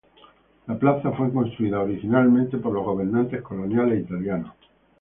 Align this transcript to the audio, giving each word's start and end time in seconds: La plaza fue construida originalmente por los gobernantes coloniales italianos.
La 0.67 0.79
plaza 0.79 1.11
fue 1.11 1.31
construida 1.31 1.79
originalmente 1.79 2.57
por 2.57 2.73
los 2.73 2.83
gobernantes 2.83 3.43
coloniales 3.43 4.03
italianos. 4.03 4.51